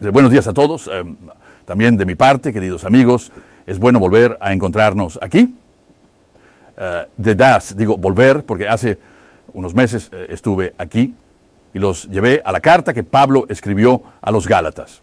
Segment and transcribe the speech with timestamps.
[0.00, 0.88] Buenos días a todos.
[0.92, 1.02] Eh,
[1.64, 3.32] también de mi parte, queridos amigos,
[3.66, 5.56] es bueno volver a encontrarnos aquí.
[6.76, 8.96] Eh, de das, digo volver, porque hace
[9.54, 11.16] unos meses eh, estuve aquí
[11.74, 15.00] y los llevé a la carta que Pablo escribió a los Gálatas.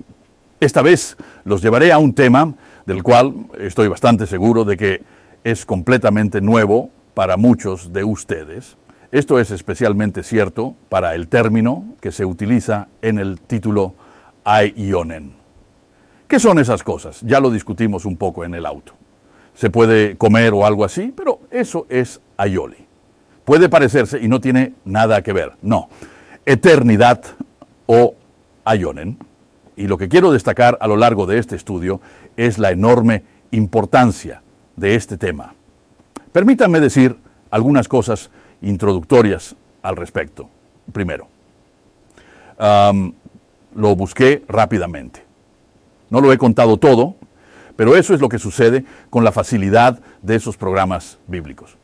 [0.62, 2.54] Esta vez los llevaré a un tema
[2.86, 5.04] del cual estoy bastante seguro de que
[5.44, 8.78] es completamente nuevo para muchos de ustedes.
[9.12, 13.94] Esto es especialmente cierto para el término que se utiliza en el título
[14.46, 15.34] aionen.
[16.28, 17.20] ¿Qué son esas cosas?
[17.22, 18.94] Ya lo discutimos un poco en el auto.
[19.54, 22.78] Se puede comer o algo así, pero eso es aioli.
[23.44, 25.54] Puede parecerse y no tiene nada que ver.
[25.62, 25.90] No.
[26.46, 27.22] Eternidad
[27.86, 28.16] o
[28.64, 29.18] aionen.
[29.76, 32.00] Y lo que quiero destacar a lo largo de este estudio
[32.38, 34.42] es la enorme importancia
[34.76, 35.54] de este tema.
[36.32, 37.16] Permítanme decir
[37.50, 38.30] algunas cosas
[38.62, 40.50] introductorias al respecto.
[40.92, 41.28] Primero,
[43.76, 45.24] lo busqué rápidamente.
[46.10, 47.16] No lo he contado todo,
[47.76, 51.78] pero eso es lo que sucede con la facilidad de esos programas bíblicos.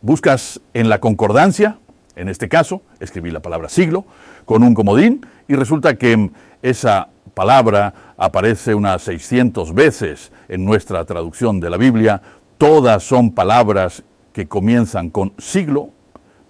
[0.00, 1.78] Buscas en la concordancia,
[2.14, 4.04] en este caso, escribí la palabra siglo,
[4.44, 6.30] con un comodín, y resulta que
[6.62, 12.22] esa palabra aparece unas 600 veces en nuestra traducción de la Biblia.
[12.56, 15.90] Todas son palabras que comienzan con siglo,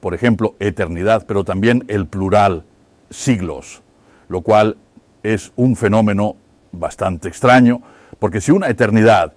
[0.00, 2.64] por ejemplo, eternidad, pero también el plural,
[3.10, 3.82] siglos,
[4.28, 4.76] lo cual
[5.22, 6.36] es un fenómeno
[6.72, 7.82] bastante extraño,
[8.18, 9.32] porque si una eternidad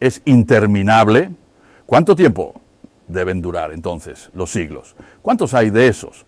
[0.00, 1.30] es interminable,
[1.86, 2.54] ¿cuánto tiempo
[3.08, 4.96] deben durar entonces los siglos?
[5.22, 6.24] ¿Cuántos hay de esos?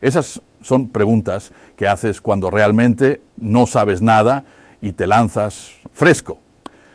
[0.00, 4.44] Esas son preguntas que haces cuando realmente no sabes nada
[4.80, 6.38] y te lanzas fresco,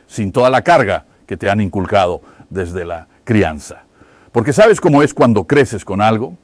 [0.07, 3.83] sin toda la carga que te han inculcado desde la crianza.
[4.31, 6.37] Porque sabes cómo es cuando creces con algo,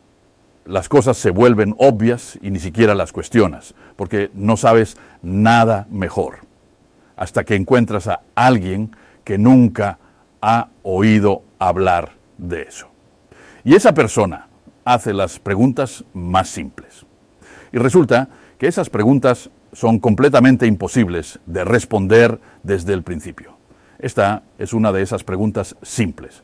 [0.66, 6.40] las cosas se vuelven obvias y ni siquiera las cuestionas, porque no sabes nada mejor,
[7.16, 10.00] hasta que encuentras a alguien que nunca
[10.42, 12.88] ha oído hablar de eso.
[13.64, 14.48] Y esa persona
[14.86, 17.06] hace las preguntas más simples.
[17.72, 23.58] Y resulta que esas preguntas son completamente imposibles de responder desde el principio.
[24.00, 26.44] Esta es una de esas preguntas simples.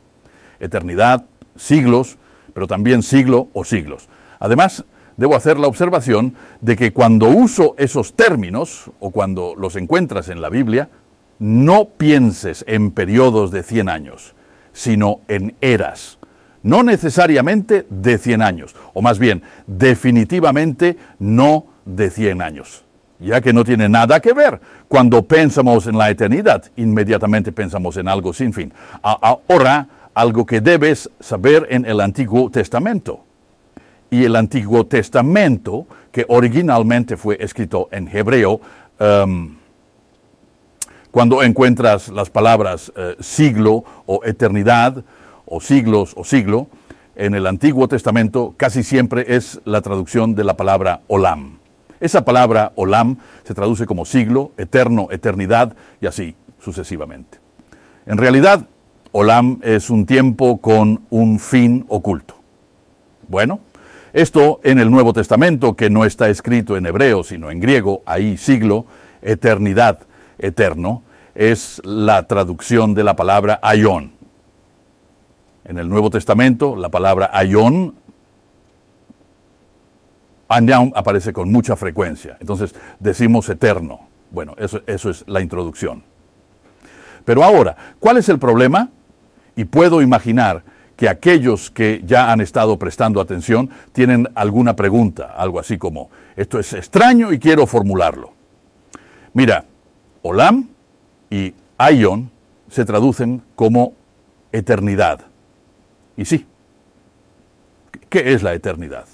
[0.60, 1.26] Eternidad,
[1.56, 2.18] siglos,
[2.60, 4.10] pero también siglo o siglos.
[4.38, 4.84] Además,
[5.16, 10.42] debo hacer la observación de que cuando uso esos términos, o cuando los encuentras en
[10.42, 10.90] la Biblia,
[11.40, 14.36] no pienses en periodos de 100 años,
[14.74, 16.20] sino en eras.
[16.62, 22.84] No necesariamente de 100 años, o más bien, definitivamente no de 100 años,
[23.20, 24.60] ya que no tiene nada que ver.
[24.90, 28.74] Cuando pensamos en la eternidad, inmediatamente pensamos en algo sin fin.
[29.02, 33.22] Ahora, algo que debes saber en el Antiguo Testamento.
[34.10, 38.60] Y el Antiguo Testamento, que originalmente fue escrito en hebreo,
[39.00, 39.58] um,
[41.12, 45.04] cuando encuentras las palabras eh, siglo o eternidad,
[45.46, 46.68] o siglos o siglo,
[47.16, 51.58] en el Antiguo Testamento casi siempre es la traducción de la palabra olam.
[52.00, 57.40] Esa palabra olam se traduce como siglo, eterno, eternidad y así sucesivamente.
[58.06, 58.68] En realidad,
[59.12, 62.36] Olam es un tiempo con un fin oculto.
[63.28, 63.60] Bueno,
[64.14, 68.38] esto en el Nuevo Testamento, que no está escrito en hebreo, sino en griego, ahí
[68.38, 68.86] siglo,
[69.22, 70.00] eternidad,
[70.38, 71.04] eterno,
[71.34, 74.12] es la traducción de la palabra aion.
[75.66, 77.96] En el Nuevo Testamento, la palabra aion
[80.96, 82.38] aparece con mucha frecuencia.
[82.40, 84.08] Entonces decimos eterno.
[84.32, 86.04] Bueno, eso, eso es la introducción.
[87.26, 88.90] Pero ahora, ¿cuál es el problema?
[89.60, 90.64] Y puedo imaginar
[90.96, 96.60] que aquellos que ya han estado prestando atención tienen alguna pregunta, algo así como, esto
[96.60, 98.32] es extraño y quiero formularlo.
[99.34, 99.66] Mira,
[100.22, 100.70] Olam
[101.30, 102.32] y Aion
[102.70, 103.96] se traducen como
[104.54, 105.26] eternidad.
[106.16, 106.46] Y sí,
[108.08, 109.08] ¿qué es la eternidad?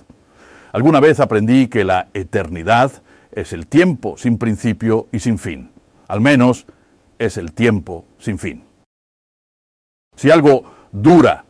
[0.74, 2.92] Alguna vez aprendí que la eternidad
[3.32, 5.72] es el tiempo sin principio y sin fin.
[6.08, 6.68] Al menos
[7.18, 8.75] es el tiempo sin fin.
[10.16, 11.46] Si algo dura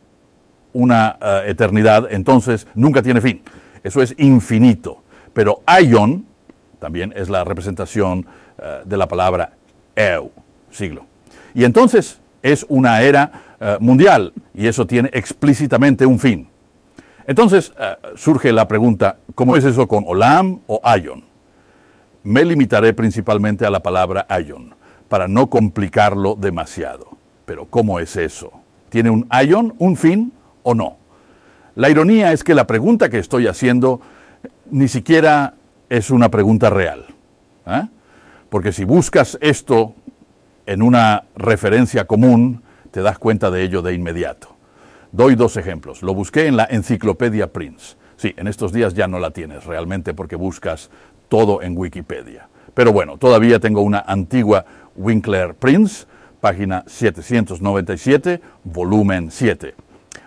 [0.76, 3.42] una eh, eternidad, entonces nunca tiene fin.
[3.82, 5.02] Eso es infinito.
[5.32, 6.26] Pero aion
[6.78, 8.26] también es la representación
[8.58, 9.52] eh, de la palabra
[9.94, 10.30] eu,
[10.70, 11.06] siglo.
[11.54, 16.48] Y entonces es una era eh, mundial y eso tiene explícitamente un fin.
[17.26, 17.72] Entonces
[18.14, 21.24] surge la pregunta, ¿cómo es eso con olam o aion?
[22.22, 24.76] Me limitaré principalmente a la aion aion
[25.08, 27.15] para no complicarlo demasiado.
[27.46, 28.52] Pero ¿cómo es eso?
[28.90, 30.32] ¿Tiene un ion, un fin
[30.62, 30.98] o no?
[31.74, 34.02] La ironía es que la pregunta que estoy haciendo
[34.70, 35.54] ni siquiera
[35.88, 37.06] es una pregunta real.
[37.66, 37.86] ¿eh?
[38.48, 39.94] porque si buscas esto
[40.66, 44.48] en una referencia común, te das cuenta de ello de inmediato.
[45.12, 46.02] Doy dos ejemplos.
[46.02, 47.96] Lo busqué en la Enciclopedia Prince.
[48.16, 50.90] Sí, en estos días ya no la tienes realmente porque buscas
[51.28, 52.48] todo en Wikipedia.
[52.74, 54.64] Pero bueno, todavía tengo una antigua
[54.96, 56.06] Winkler Prince,
[56.46, 59.74] página 797, volumen 7.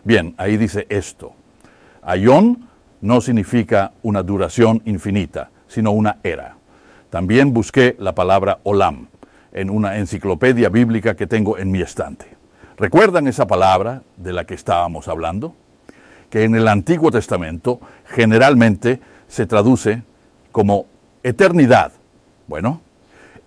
[0.04, 1.32] Bien, ahí dice esto.
[2.02, 2.68] Ayón
[3.00, 6.58] no significa una duración infinita, sino una era.
[7.10, 9.08] También busqué la palabra olam
[9.54, 12.26] en una enciclopedia bíblica que tengo en mi estante.
[12.76, 15.56] ¿Recuerdan esa palabra de la que estábamos hablando?
[16.30, 19.00] Que en el Antiguo Testamento generalmente
[19.30, 20.04] se traduce
[20.52, 20.86] como
[21.24, 21.94] eternidad.
[22.46, 22.82] Bueno,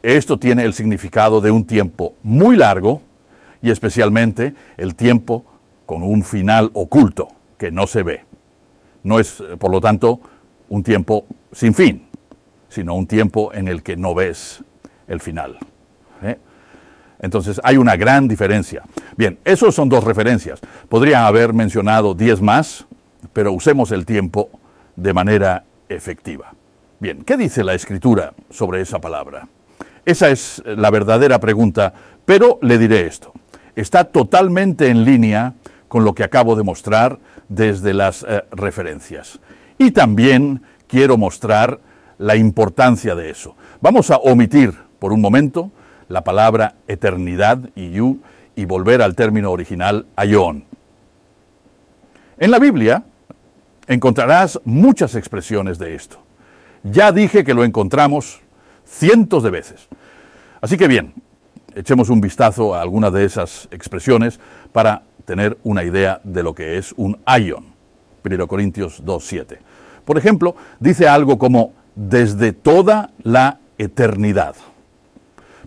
[0.03, 3.03] esto tiene el significado de un tiempo muy largo
[3.63, 5.45] y especialmente el tiempo
[5.87, 8.25] con un final oculto que no se ve.
[9.05, 10.21] No es, por lo tanto,
[10.69, 12.07] un tiempo sin fin,
[12.69, 14.65] sino un tiempo en el que no ves
[15.07, 15.59] el final.
[16.23, 16.39] ¿eh?
[17.21, 18.83] Entonces hay una gran diferencia.
[19.17, 20.61] Bien, esos son dos referencias.
[20.89, 22.87] Podría haber mencionado diez más,
[23.33, 24.51] pero usemos el tiempo
[24.97, 26.55] de manera efectiva.
[26.99, 29.49] Bien, ¿qué dice la escritura sobre esa palabra?
[30.05, 31.95] Esa es la verdadera pregunta,
[32.25, 33.33] pero le diré esto.
[33.77, 35.55] Está totalmente en línea
[35.89, 37.19] con lo que acabo de mostrar
[37.49, 39.39] desde las eh, referencias.
[39.79, 41.81] Y también quiero mostrar
[42.19, 43.57] la importancia de eso.
[43.81, 45.71] Vamos a omitir por un momento
[46.09, 48.21] la palabra eternidad y yu
[48.55, 50.65] y volver al término original ayón.
[52.39, 53.05] En la Biblia
[53.87, 56.19] encontrarás muchas expresiones de esto.
[56.83, 58.42] Ya dije que lo encontramos
[58.87, 59.89] cientos de veces.
[60.61, 61.15] Así que bien,
[61.75, 64.41] echemos un vistazo a algunas de esas expresiones
[64.73, 67.67] para tener una idea de lo que es un ayón.
[68.25, 69.59] 1 Corintios 2.7.
[70.05, 74.55] Por ejemplo, dice algo como desde toda la eternidad.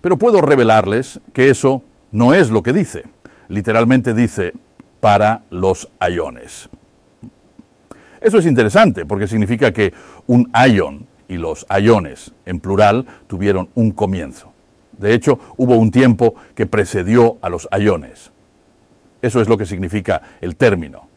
[0.01, 3.03] Pero puedo revelarles que eso no es lo que dice.
[3.47, 4.53] Literalmente dice
[4.99, 6.69] para los ayones.
[8.21, 9.93] Eso es interesante porque significa que
[10.25, 14.51] un ayón y los ayones en plural tuvieron un comienzo.
[14.97, 18.31] De hecho, hubo un tiempo que precedió a los ayones.
[19.21, 21.07] Eso es lo que significa el término.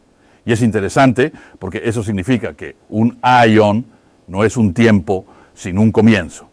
[0.44, 3.84] Y es interesante porque eso significa que un ayón
[4.26, 6.48] no es un tiempo sin un comienzo.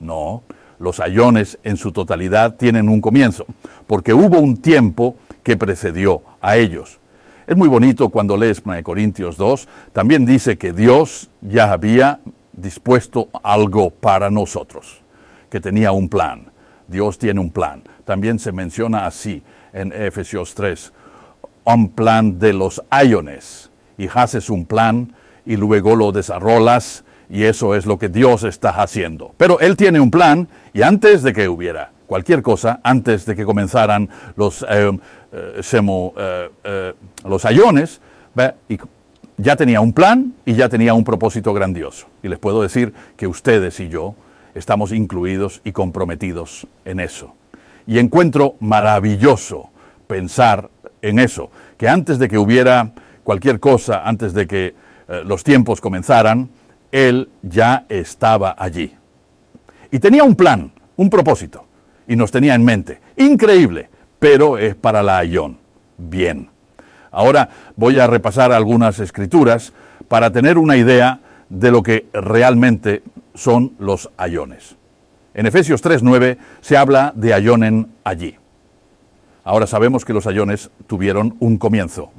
[0.00, 0.42] No,
[0.78, 3.46] los ayones en su totalidad tienen un comienzo,
[3.86, 6.98] porque hubo un tiempo que precedió a ellos.
[7.46, 12.20] Es muy bonito cuando lees 1 Corintios 2, también dice que Dios ya había
[12.60, 15.00] dispuesto algo para nosotros,
[15.50, 16.50] que tenía un plan.
[16.86, 17.82] Dios tiene un plan.
[18.04, 20.92] También se menciona así en Efesios 3,
[21.64, 23.70] un plan de los ayones.
[23.96, 25.14] Y haces un plan
[25.44, 29.34] y luego lo desarrollas y eso es lo que Dios está haciendo.
[29.36, 33.44] Pero Él tiene un plan y antes de que hubiera cualquier cosa, antes de que
[33.44, 34.98] comenzaran los, eh,
[35.32, 36.94] eh, eh,
[37.24, 38.00] los ayones,
[39.38, 42.08] ya tenía un plan y ya tenía un propósito grandioso.
[42.22, 44.14] Y les puedo decir que ustedes y yo
[44.54, 47.34] estamos incluidos y comprometidos en eso.
[47.86, 49.70] Y encuentro maravilloso
[50.06, 50.68] pensar
[51.00, 52.92] en eso, que antes de que hubiera
[53.22, 54.74] cualquier cosa, antes de que
[55.24, 56.50] los tiempos comenzaran,
[56.90, 58.94] él ya estaba allí.
[59.90, 61.64] Y tenía un plan, un propósito,
[62.06, 63.00] y nos tenía en mente.
[63.16, 65.58] Increíble, pero es para la Ayón.
[65.96, 66.50] Bien.
[67.10, 69.72] Ahora voy a repasar algunas escrituras
[70.08, 73.02] para tener una idea de lo que realmente
[73.34, 74.76] son los ayones.
[75.34, 78.36] En Efesios 3.9 se habla de ayonen allí.
[79.44, 82.10] Ahora sabemos que los ayones tuvieron un comienzo,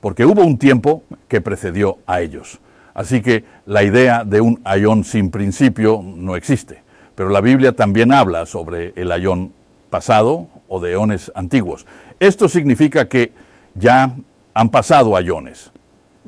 [0.00, 2.60] porque hubo un tiempo que precedió a ellos.
[2.94, 6.82] Así que la idea de un ayón sin principio no existe.
[7.14, 9.52] Pero la Biblia también habla sobre el ayón
[9.90, 11.86] pasado o de eones antiguos.
[12.18, 13.32] Esto significa que
[13.74, 14.14] ya
[14.54, 15.72] han pasado ayones,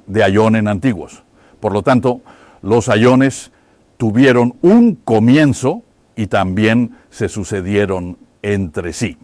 [0.06, 1.22] de ayones antiguos.
[1.60, 2.20] Por lo tanto,
[2.62, 3.52] los ayones
[3.96, 5.82] tuvieron un comienzo
[6.16, 9.16] y también se sucedieron entre sí.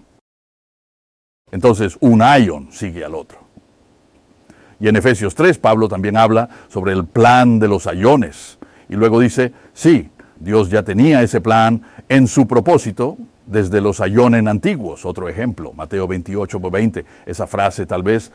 [1.52, 3.38] Entonces, un ayón sigue al otro.
[4.78, 8.58] Y en Efesios 3, Pablo también habla sobre el plan de los ayones.
[8.88, 13.18] Y luego dice, sí, Dios ya tenía ese plan en su propósito
[13.50, 15.04] desde los ayones antiguos.
[15.04, 17.04] Otro ejemplo, Mateo 28, 20.
[17.26, 18.32] Esa frase tal vez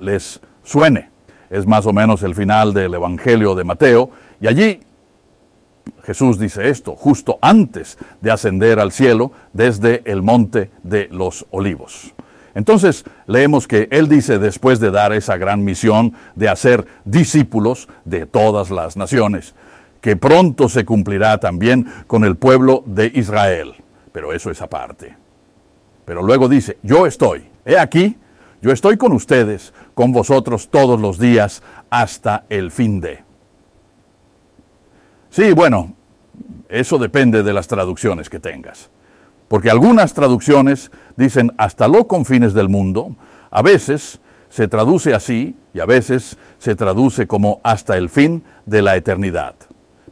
[0.00, 1.08] les suene.
[1.48, 4.10] Es más o menos el final del Evangelio de Mateo.
[4.40, 4.80] Y allí
[6.04, 12.12] Jesús dice esto, justo antes de ascender al cielo desde el monte de los olivos.
[12.54, 18.26] Entonces leemos que Él dice, después de dar esa gran misión de hacer discípulos de
[18.26, 19.54] todas las naciones,
[20.00, 23.74] que pronto se cumplirá también con el pueblo de Israel.
[24.12, 25.16] Pero eso es aparte.
[26.04, 28.16] Pero luego dice, yo estoy, he aquí,
[28.62, 33.22] yo estoy con ustedes, con vosotros todos los días hasta el fin de.
[35.30, 35.94] Sí, bueno,
[36.68, 38.90] eso depende de las traducciones que tengas.
[39.48, 43.16] Porque algunas traducciones dicen hasta los confines del mundo,
[43.50, 48.82] a veces se traduce así y a veces se traduce como hasta el fin de
[48.82, 49.54] la eternidad.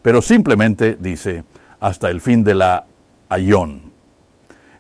[0.03, 1.45] Pero simplemente dice
[1.81, 2.87] hasta el fin de la
[3.29, 3.88] ayón.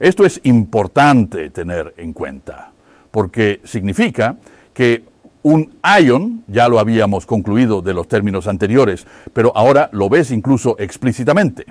[0.00, 2.72] Esto es importante tener en cuenta,
[3.10, 4.36] porque significa
[4.72, 5.04] que
[5.42, 10.76] un ion, ya lo habíamos concluido de los términos anteriores, pero ahora lo ves incluso
[10.78, 11.66] explícitamente.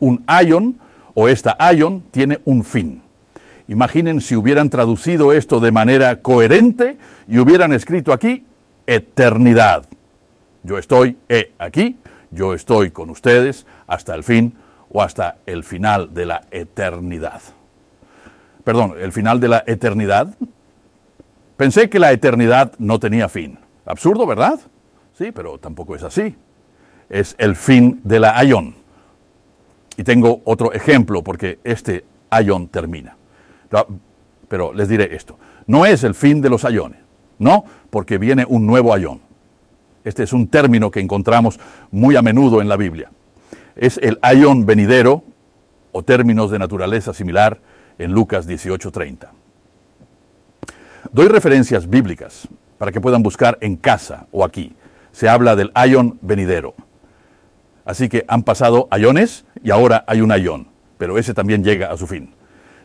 [0.00, 0.78] Un ion
[1.14, 3.02] o esta ion tiene un fin.
[3.68, 8.44] Imaginen si hubieran traducido esto de manera coherente y hubieran escrito aquí
[8.86, 9.86] eternidad.
[10.62, 11.96] Yo estoy he aquí,
[12.30, 14.54] yo estoy con ustedes hasta el fin
[14.90, 17.40] o hasta el final de la eternidad.
[18.64, 20.34] Perdón, el final de la eternidad.
[21.56, 23.58] Pensé que la eternidad no tenía fin.
[23.86, 24.60] Absurdo, ¿verdad?
[25.16, 26.34] Sí, pero tampoco es así.
[27.08, 28.74] Es el fin de la ayón.
[29.96, 33.16] Y tengo otro ejemplo porque este ayón termina.
[34.48, 36.98] Pero les diré esto, no es el fin de los ayones,
[37.38, 39.20] no, porque viene un nuevo ayón.
[40.02, 43.10] Este es un término que encontramos muy a menudo en la Biblia.
[43.80, 45.24] Es el ayón venidero
[45.90, 47.60] o términos de naturaleza similar
[47.98, 49.30] en Lucas 18:30.
[51.10, 52.46] Doy referencias bíblicas
[52.76, 54.74] para que puedan buscar en casa o aquí.
[55.12, 56.74] Se habla del ayón venidero.
[57.86, 60.68] Así que han pasado ayones y ahora hay un ayón,
[60.98, 62.34] pero ese también llega a su fin.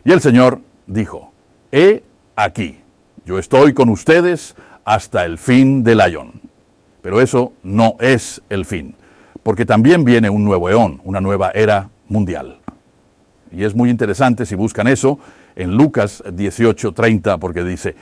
[0.02, 1.30] Y el Señor dijo,
[1.72, 2.04] he
[2.36, 2.80] aquí,
[3.26, 6.40] yo estoy con ustedes hasta el fin del ayón.
[7.02, 8.94] Pero eso no es el fin,
[9.46, 12.58] porque también viene un nuevo eón, una nueva era mundial.
[13.52, 15.20] Y es muy interesante si buscan eso
[15.54, 17.94] en Lucas 18:30, porque dice,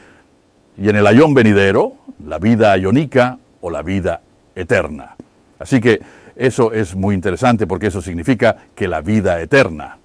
[0.79, 1.97] y en el ayón venidero,
[2.27, 4.23] la vida ayónica o la vida
[4.55, 5.17] eterna.
[5.59, 6.01] Así que
[6.35, 9.99] eso es muy interesante porque eso significa que la vida eterna.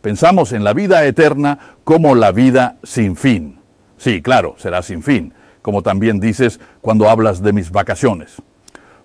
[0.00, 3.58] Pensamos en la vida eterna como la vida sin fin.
[3.96, 8.40] Sí, claro, será sin fin, como también dices cuando hablas de mis vacaciones.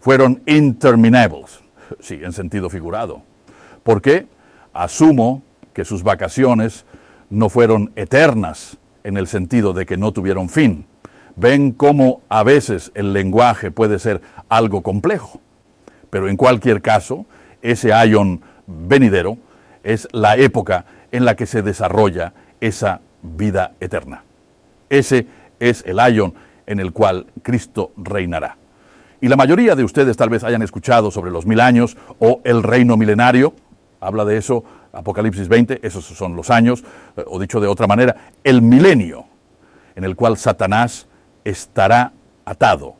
[0.03, 1.61] Fueron interminables,
[2.01, 3.21] sí, en sentido figurado.
[3.83, 4.27] ¿Por qué?
[4.73, 6.83] Asumo que sus vacaciones
[7.29, 10.85] no fueron eternas en el sentido de que no tuvieron fin.
[11.37, 14.19] Ven cómo a veces el lenguaje puede ser
[14.49, 15.39] algo complejo,
[16.09, 17.25] pero en cualquier caso,
[17.61, 19.37] ese ion venidero
[19.83, 20.83] es la época
[21.13, 24.25] en la que se desarrolla esa vida eterna.
[24.89, 25.27] Ese
[25.61, 26.33] es el ayón
[26.65, 28.57] en el cual Cristo reinará.
[29.23, 32.61] Y la mayoría de ustedes tal vez hayan escuchado sobre los mil años o el
[32.61, 33.53] reino milenario,
[34.01, 36.83] habla de eso Apocalipsis 20, esos son los años,
[37.15, 39.23] eh, o dicho de otra manera, el milenio
[39.95, 41.07] en el cual Satanás
[41.45, 42.11] estará
[42.43, 42.95] atado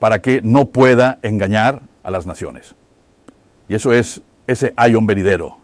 [0.00, 2.74] para que no pueda engañar a las naciones.
[3.68, 5.58] Y eso es ese ayón venidero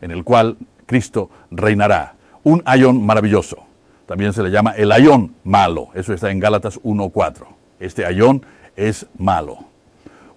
[0.00, 2.14] en el cual Cristo reinará.
[2.44, 3.58] Un ayón maravilloso.
[4.06, 5.88] También se le llama el ayón malo.
[5.92, 7.44] Eso está en Gálatas 1.4.
[7.78, 8.42] Este ayón
[8.76, 9.58] es malo.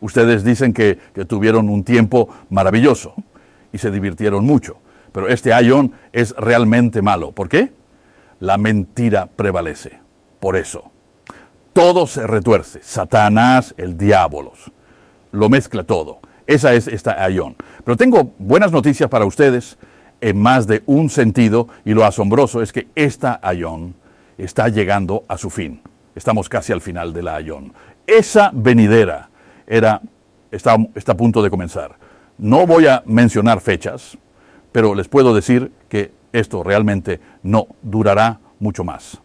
[0.02, 3.13] Ustedes dicen que, tuvieron un tiempo maravilloso
[3.72, 4.78] y se divirtieron mucho.
[5.13, 7.32] Pero este ayón es realmente malo.
[7.32, 7.72] ¿Por qué?
[8.40, 10.00] La mentira prevalece.
[10.40, 10.92] Por eso.
[11.72, 12.82] Todo se retuerce.
[12.84, 14.54] Satanás, el diablo.
[15.32, 16.20] Lo mezcla todo.
[16.48, 17.56] Esa es esta ayón.
[17.86, 19.78] Pero tengo buenas noticias para ustedes
[20.20, 23.96] en más de un sentido y lo asombroso es que esta ayón
[24.38, 25.82] está llegando a su fin.
[26.16, 27.74] Estamos casi al final de la ayón.
[28.08, 29.30] Esa venidera
[29.66, 30.02] era,
[30.52, 31.96] está, está a punto de comenzar.
[32.38, 34.18] No voy a mencionar fechas,
[34.72, 39.22] pero les puedo decir que esto realmente no durará mucho más.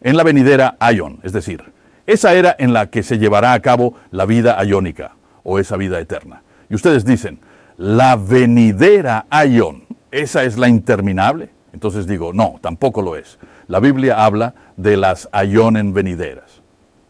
[0.00, 1.72] En la venidera ayón, es decir,
[2.06, 5.98] esa era en la que se llevará a cabo la vida ayónica o esa vida
[5.98, 6.42] eterna.
[6.68, 7.40] Y ustedes dicen,
[7.76, 11.50] la venidera ayón, ¿esa es la interminable?
[11.72, 13.38] Entonces digo, no, tampoco lo es.
[13.66, 16.45] La Biblia habla de las ayonen venideras,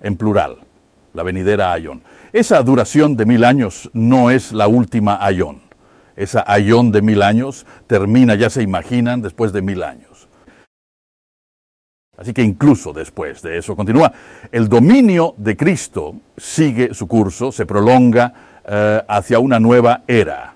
[0.06, 0.58] en plural,
[1.14, 2.02] la venidera ayón.
[2.32, 5.60] Esa duración de mil años no es la última ayón.
[6.14, 10.28] Esa ayón de mil años termina, ya se imaginan, después de mil años.
[12.16, 14.12] Así que incluso después de eso continúa.
[14.50, 18.32] El dominio de Cristo sigue su curso, se prolonga
[18.64, 20.54] eh, hacia una nueva era.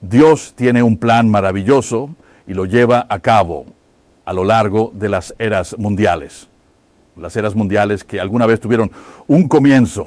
[0.00, 2.10] Dios tiene un plan maravilloso
[2.46, 3.66] y lo lleva a cabo
[4.24, 6.48] a lo largo de las eras mundiales.
[7.18, 8.90] Las eras mundiales que alguna vez tuvieron
[9.26, 10.06] un comienzo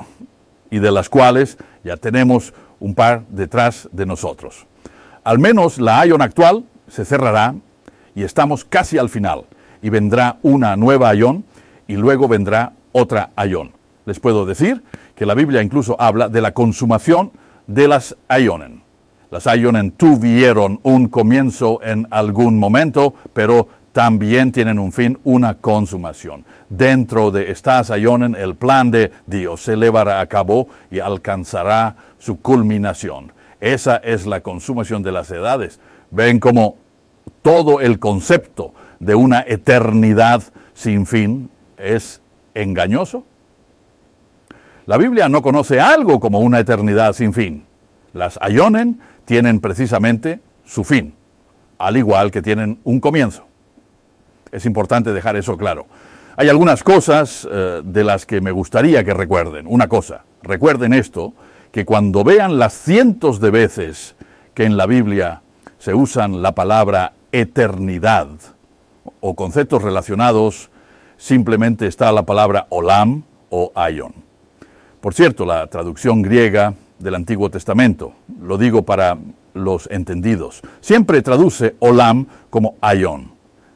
[0.70, 4.66] y de las cuales ya tenemos un par detrás de nosotros.
[5.24, 7.54] Al menos la Ion actual se cerrará
[8.16, 9.46] y estamos casi al final
[9.82, 11.44] y vendrá una nueva Ion
[11.88, 13.72] y luego vendrá otra Ion.
[14.06, 14.82] Les puedo decir
[15.16, 17.32] que la Biblia incluso habla de la consumación
[17.68, 18.82] de las Ionen.
[19.30, 26.46] Las Ionen tuvieron un comienzo en algún momento, pero también tienen un fin, una consumación.
[26.70, 32.40] Dentro de estas Ionen, el plan de Dios se llevará a cabo y alcanzará su
[32.40, 33.34] culminación.
[33.60, 35.80] Esa es la consumación de las edades.
[36.10, 36.78] Ven como
[37.42, 40.44] todo el concepto de una eternidad
[40.74, 42.22] sin fin es
[42.54, 43.26] engañoso.
[44.86, 47.66] La Biblia no conoce algo como una eternidad sin fin.
[48.14, 51.14] Las Ionen tienen precisamente su fin,
[51.78, 53.51] al igual que tienen un comienzo.
[54.52, 55.86] Es importante dejar eso claro.
[56.38, 59.66] Hay algunas cosas eh, de las que me gustaría que recuerden.
[59.68, 61.34] Una cosa, recuerden esto,
[61.72, 64.16] que cuando vean las cientos de veces
[64.54, 65.42] que en la Biblia
[65.78, 68.28] se usan la palabra eternidad
[69.20, 70.70] o conceptos relacionados,
[71.18, 74.14] simplemente está la palabra olam o aion.
[75.00, 79.18] Por cierto, la traducción griega del Antiguo Testamento, lo digo para
[79.54, 83.31] los entendidos, siempre traduce olam como aion,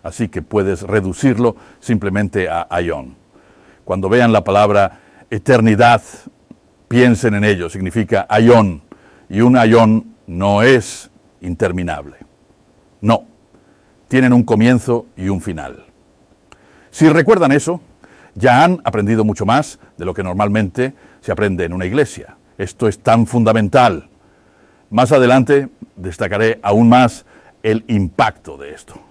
[0.05, 3.15] así que puedes reducirlo simplemente a aion.
[3.83, 4.99] Cuando vean la palabra
[5.31, 6.03] eternidad,
[6.87, 8.83] piensen en ello, significa aion,
[9.29, 11.09] y un aion no es
[11.41, 12.17] interminable.
[13.01, 13.25] No,
[14.07, 15.85] tienen un comienzo y un final.
[16.91, 17.81] Si recuerdan eso,
[18.35, 22.37] ya han aprendido mucho más de lo que normalmente se aprende en una iglesia.
[22.59, 24.07] Esto es tan fundamental.
[24.91, 27.25] Más adelante destacaré aún más
[27.63, 29.04] el impacto de esto.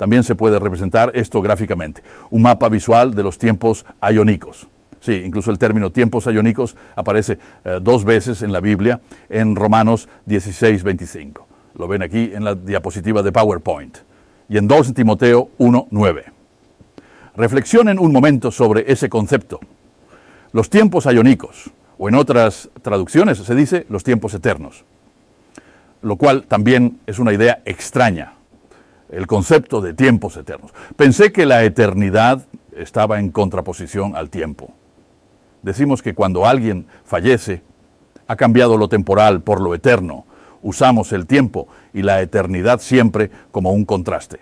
[0.00, 4.66] También se puede representar esto gráficamente, un mapa visual de los tiempos ayónicos.
[4.98, 10.08] Sí, incluso el término tiempos ayónicos aparece eh, dos veces en la Biblia, en Romanos
[10.24, 11.46] 16, 25.
[11.74, 13.98] Lo ven aquí en la diapositiva de PowerPoint.
[14.48, 16.24] Y en 2 Timoteo 1, 9.
[17.36, 19.60] Reflexionen un momento sobre ese concepto.
[20.52, 24.82] Los tiempos ayónicos, o en otras traducciones se dice los tiempos eternos,
[26.00, 28.39] lo cual también es una idea extraña,
[29.10, 30.72] el concepto de tiempos eternos.
[30.96, 32.46] Pensé que la eternidad
[32.76, 34.72] estaba en contraposición al tiempo.
[35.62, 37.62] Decimos que cuando alguien fallece,
[38.26, 40.24] ha cambiado lo temporal por lo eterno.
[40.62, 44.40] Usamos el tiempo y la eternidad siempre como un contraste.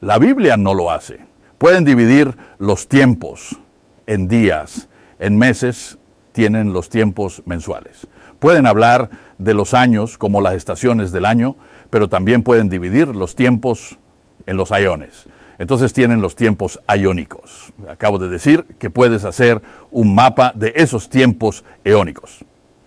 [0.00, 1.20] La Biblia no lo hace.
[1.58, 3.60] Pueden dividir los tiempos
[4.06, 4.88] en días,
[5.18, 5.98] en meses,
[6.32, 8.06] tienen los tiempos mensuales.
[8.38, 11.56] Pueden hablar de los años como las estaciones del año,
[11.90, 13.98] pero también pueden dividir los tiempos
[14.46, 15.26] en los ayones.
[15.58, 17.72] Entonces tienen los tiempos iónicos.
[17.88, 22.44] Acabo de decir que puedes hacer un mapa de esos tiempos eónicos.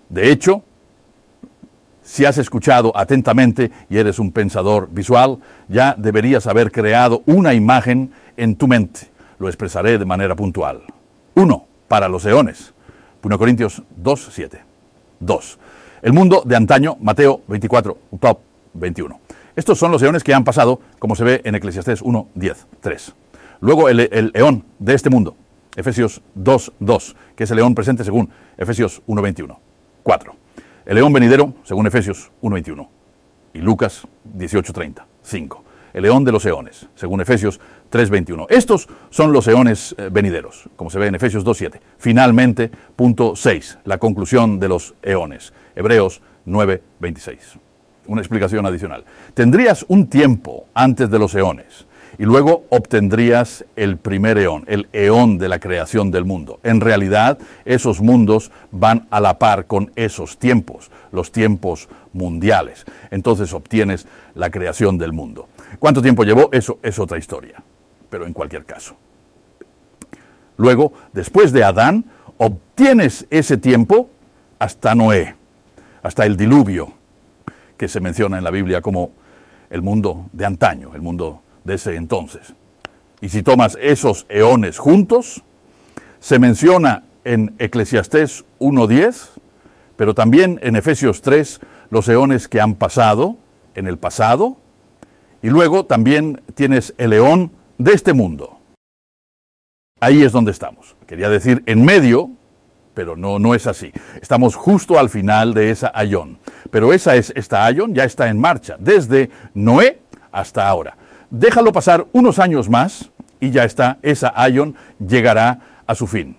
[0.09, 0.63] De hecho,
[2.01, 5.37] si has escuchado atentamente y eres un pensador visual,
[5.67, 9.01] ya deberías haber creado una imagen en tu mente.
[9.37, 10.81] Lo expresaré de manera puntual.
[11.35, 12.73] Uno, para los eones.
[13.21, 14.61] 1 Corintios 2, 7.
[15.19, 15.59] 2.
[16.01, 18.39] El mundo de antaño, Mateo 24, top
[18.73, 19.19] 21.
[19.55, 23.13] Estos son los eones que han pasado, como se ve en Eclesiastés 1, 10, 3.
[23.61, 25.35] Luego el, el eón de este mundo,
[25.75, 29.59] Efesios 2, 2, que es el león presente según Efesios 1, 21.
[30.03, 30.35] 4.
[30.85, 32.89] El león venidero, según Efesios 1, 21.
[33.53, 35.07] Y Lucas 18, 30.
[35.23, 35.63] 5.
[35.93, 37.59] El león de los eones, según Efesios
[37.91, 38.47] 3.21.
[38.49, 41.79] Estos son los eones eh, venideros, como se ve en Efesios 2.7.
[41.99, 45.53] Finalmente, punto 6, la conclusión de los eones.
[45.75, 47.59] Hebreos 9.26
[48.07, 49.03] una explicación adicional.
[49.33, 51.85] Tendrías un tiempo antes de los eones
[52.17, 56.59] y luego obtendrías el primer eón, el eón de la creación del mundo.
[56.63, 62.85] En realidad, esos mundos van a la par con esos tiempos, los tiempos mundiales.
[63.09, 65.47] Entonces obtienes la creación del mundo.
[65.79, 66.49] ¿Cuánto tiempo llevó?
[66.51, 67.63] Eso es otra historia,
[68.09, 68.95] pero en cualquier caso.
[70.57, 72.05] Luego, después de Adán,
[72.37, 74.09] obtienes ese tiempo
[74.59, 75.35] hasta Noé,
[76.03, 76.93] hasta el diluvio
[77.87, 79.11] se menciona en la Biblia como
[79.69, 82.53] el mundo de antaño, el mundo de ese entonces.
[83.21, 85.43] Y si tomas esos eones juntos,
[86.19, 89.29] se menciona en Eclesiastés 1.10,
[89.95, 93.37] pero también en Efesios 3 los eones que han pasado
[93.75, 94.57] en el pasado,
[95.41, 98.59] y luego también tienes el eón de este mundo.
[99.99, 100.95] Ahí es donde estamos.
[101.07, 102.31] Quería decir en medio,
[102.93, 103.91] pero no, no es así.
[104.21, 106.37] Estamos justo al final de esa ayón.
[106.71, 109.99] Pero esa es, esta ayón ya está en marcha, desde Noé
[110.31, 110.97] hasta ahora.
[111.29, 116.37] Déjalo pasar unos años más y ya está, esa ayón llegará a su fin.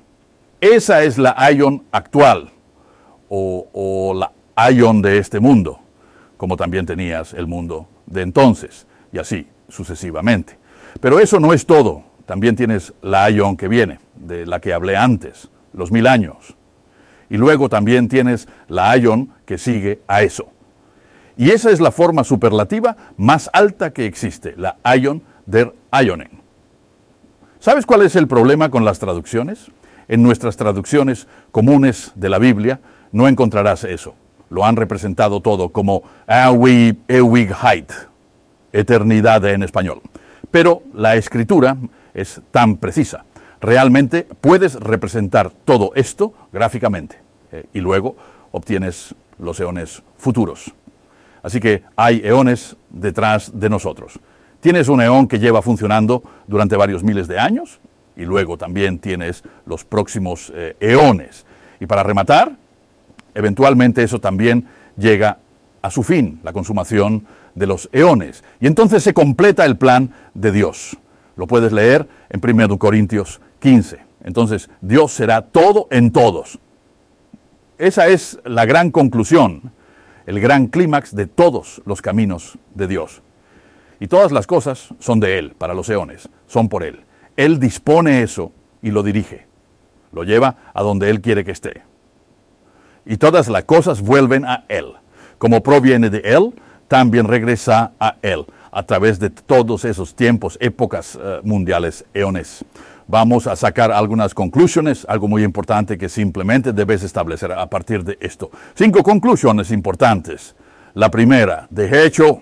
[0.61, 2.51] Esa es la Ion actual,
[3.29, 5.81] o, o la Ion de este mundo,
[6.37, 10.57] como también tenías el mundo de entonces, y así sucesivamente.
[11.01, 12.05] Pero eso no es todo.
[12.25, 16.57] También tienes la Ion que viene, de la que hablé antes, los mil años.
[17.29, 20.49] Y luego también tienes la Ion que sigue a eso.
[21.37, 26.31] Y esa es la forma superlativa más alta que existe, la Ion der Ionen.
[27.59, 29.71] ¿Sabes cuál es el problema con las traducciones?
[30.07, 34.15] En nuestras traducciones comunes de la Biblia no encontrarás eso.
[34.51, 37.91] Lo han representado todo como Ewigkeit,
[38.73, 40.03] eternidad en español.
[40.51, 41.77] Pero la escritura
[42.13, 43.25] es tan precisa.
[43.65, 47.17] Realmente puedes representar todo esto gráficamente
[47.51, 48.15] eh, y luego
[48.53, 50.75] obtienes los eones futuros.
[51.43, 54.21] Así que hay eones detrás de nosotros.
[54.61, 57.81] Tienes un eón que lleva funcionando durante varios miles de años
[58.17, 61.47] y luego también tienes los próximos eh, eones.
[61.81, 62.57] Y para rematar,
[63.35, 65.39] eventualmente eso también llega
[65.81, 68.45] a su fin, la consumación de los eones.
[68.61, 70.99] Y entonces se completa el plan de Dios.
[71.37, 73.99] Lo puedes leer en 1 Corintios 15.
[74.25, 76.59] Entonces, Dios será todo en todos.
[77.79, 79.73] Esa es la gran conclusión,
[80.27, 83.23] el gran clímax de todos los caminos de Dios.
[84.01, 87.05] Y todas las cosas son de Él, para los eones, son por Él.
[87.39, 89.47] Él dispone eso y lo dirige.
[90.13, 91.85] Lo lleva a donde Él quiere que esté.
[93.07, 94.93] Y todas las cosas vuelven a Él.
[95.39, 96.53] Como proviene de Él,
[96.87, 102.65] también regresa a Él a través de todos esos tiempos, épocas eh, mundiales, eones.
[103.07, 108.17] Vamos a sacar algunas conclusiones, algo muy importante que simplemente debes establecer a partir de
[108.21, 108.51] esto.
[108.75, 110.57] Cinco conclusiones importantes.
[110.95, 112.41] La primera, de hecho,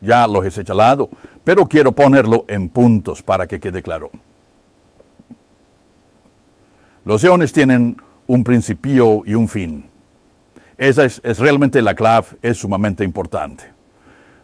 [0.00, 1.10] ya lo he señalado,
[1.42, 4.10] pero quiero ponerlo en puntos para que quede claro.
[7.04, 7.96] Los eones tienen
[8.28, 9.86] un principio y un fin.
[10.78, 13.64] Esa es, es realmente la clave, es sumamente importante.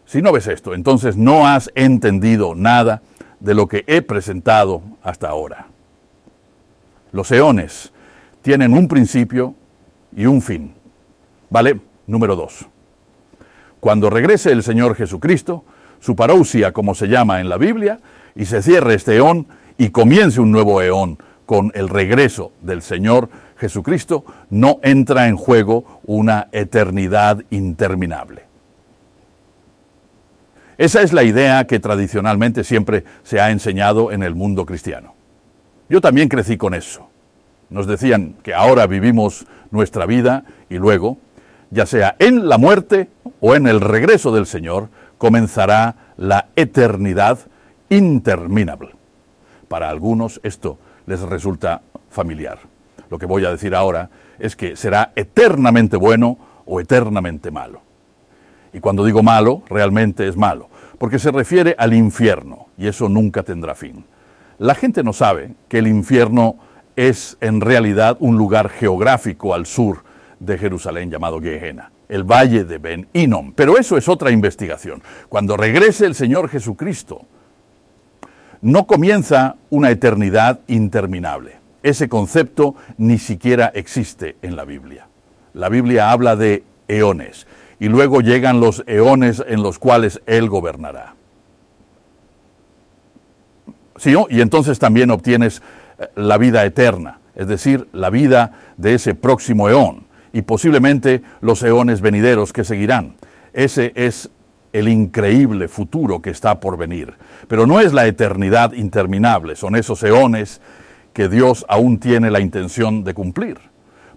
[0.05, 3.01] Si no ves esto, entonces no has entendido nada
[3.43, 5.67] de lo que he presentado hasta ahora.
[7.11, 7.91] Los eones
[8.41, 9.53] tienen un principio
[10.15, 10.73] y un fin.
[11.49, 11.79] ¿Vale?
[12.07, 12.65] Número dos.
[13.81, 15.65] Cuando regrese el Señor Jesucristo,
[15.99, 17.99] su parousia, como se llama en la Biblia,
[18.33, 23.29] y se cierre este eón y comience un nuevo eón con el regreso del Señor
[23.57, 28.52] Jesucristo, no entra en juego una eternidad interminable.
[30.77, 35.13] Esa es la idea que tradicionalmente siempre se ha enseñado en el mundo cristiano.
[35.89, 37.09] Yo también crecí con eso.
[37.69, 41.17] Nos decían que ahora vivimos nuestra vida y luego,
[41.69, 43.09] ya sea en la muerte
[43.39, 47.39] o en el regreso del Señor, comenzará la eternidad
[47.89, 48.91] interminable.
[49.67, 52.59] Para algunos esto les resulta familiar.
[53.09, 54.09] Lo que voy a decir ahora
[54.39, 57.81] es que será eternamente bueno o eternamente malo.
[58.73, 63.43] Y cuando digo malo, realmente es malo, porque se refiere al infierno, y eso nunca
[63.43, 64.03] tendrá fin.
[64.57, 66.57] La gente no sabe que el infierno
[66.95, 70.03] es en realidad un lugar geográfico al sur
[70.39, 73.53] de Jerusalén llamado Gehenna, el valle de Ben Inom.
[73.53, 75.01] Pero eso es otra investigación.
[75.29, 77.25] Cuando regrese el Señor Jesucristo,
[78.61, 81.57] no comienza una eternidad interminable.
[81.81, 85.07] Ese concepto ni siquiera existe en la Biblia.
[85.53, 87.45] La Biblia habla de eones
[87.79, 91.15] y luego llegan los eones en los cuales Él gobernará.
[93.97, 95.61] ¿Sí, Y entonces también obtienes
[95.99, 101.61] eh, la vida eterna, es decir, la vida de ese próximo eón y posiblemente los
[101.63, 103.15] eones venideros que seguirán.
[103.53, 104.29] Ese es
[104.73, 107.13] el increíble futuro que está por venir.
[107.47, 110.59] Pero no es la eternidad interminable, son esos eones
[111.13, 113.59] que Dios aún tiene la intención de cumplir.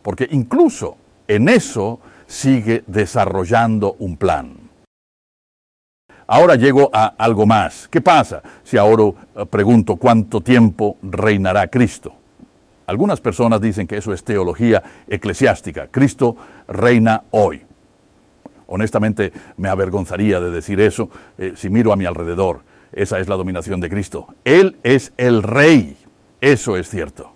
[0.03, 0.97] Porque incluso
[1.29, 4.67] en eso sigue desarrollando un plan.
[6.29, 7.87] Ahora llego a algo más.
[7.89, 9.05] ¿Qué pasa si ahora
[9.37, 12.15] eh, pregunto cuánto tiempo reinará Cristo?
[12.87, 15.89] Algunas personas dicen que eso es teología eclesiástica.
[15.89, 16.37] Cristo
[16.67, 17.63] reina hoy.
[18.69, 22.63] Honestamente me avergonzaría de decir eso eh, si miro a mi alrededor.
[22.93, 24.35] Esa es la dominación de Cristo.
[24.45, 25.97] Él es el rey.
[26.41, 27.33] Eso es cierto.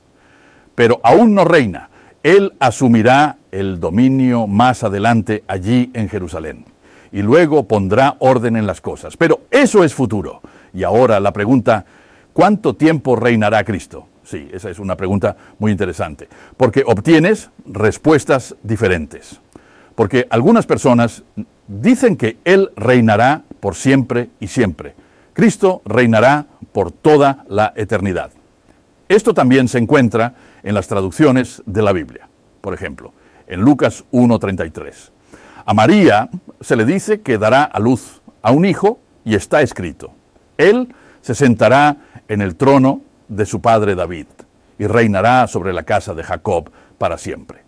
[0.74, 1.90] Pero aún no reina.
[2.22, 6.64] Él asumirá el dominio más adelante allí en Jerusalén.
[7.12, 9.16] Y luego pondrá orden en las cosas.
[9.16, 10.40] Pero eso es futuro.
[10.72, 11.84] Y ahora la pregunta,
[12.32, 14.06] ¿cuánto tiempo reinará Cristo?
[14.22, 19.40] Sí, esa es una pregunta muy interesante, porque obtienes respuestas diferentes.
[19.96, 21.24] Porque algunas personas
[21.66, 24.94] dicen que Él reinará por siempre y siempre.
[25.32, 28.30] Cristo reinará por toda la eternidad.
[29.08, 32.28] Esto también se encuentra en las traducciones de la Biblia.
[32.60, 33.12] Por ejemplo,
[33.50, 35.10] en Lucas 1.33.
[35.66, 40.12] A María se le dice que dará a luz a un hijo y está escrito.
[40.56, 41.96] Él se sentará
[42.28, 44.26] en el trono de su padre David
[44.78, 47.62] y reinará sobre la casa de Jacob para siempre.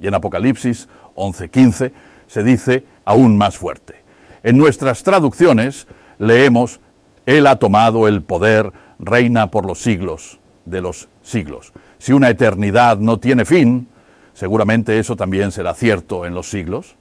[0.00, 1.92] Y en Apocalipsis 11:15
[2.28, 3.96] se dice aún más fuerte.
[4.44, 6.80] En nuestras traducciones leemos,
[7.26, 11.72] Él ha tomado el poder, reina por los siglos de los siglos.
[11.98, 13.88] Si una eternidad no tiene fin,
[14.36, 16.96] seguramente eso también será cierto en los siglos.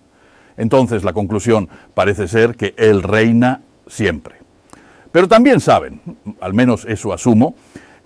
[0.58, 4.36] Entonces la conclusión parece ser que Él reina siempre.
[5.12, 6.00] Pero también saben,
[6.40, 7.56] al menos eso asumo,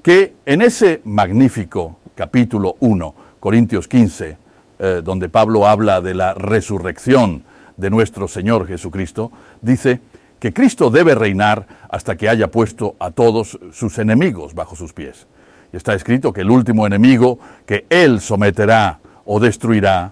[0.02, 4.38] que en ese magnífico capítulo 1, Corintios 15,
[4.80, 7.44] eh, donde Pablo habla de la resurrección
[7.78, 10.02] de nuestro Señor Jesucristo, dice
[10.40, 15.28] que Cristo debe reinar hasta que haya puesto a todos sus enemigos bajo sus pies.
[15.72, 18.99] Y está escrito que el último enemigo que Él someterá
[19.32, 20.12] o destruirá